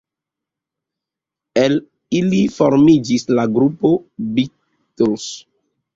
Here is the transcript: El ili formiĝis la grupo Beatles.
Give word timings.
El 1.63 1.75
ili 2.21 2.39
formiĝis 2.55 3.27
la 3.41 3.47
grupo 3.59 3.93
Beatles. 4.39 5.29